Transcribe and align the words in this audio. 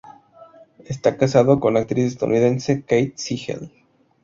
Está 0.83 1.15
casado 1.15 1.59
con 1.59 1.75
la 1.75 1.81
actriz 1.81 2.05
estadounidense 2.05 2.81
Kate 2.81 3.13
Siegel. 3.17 3.71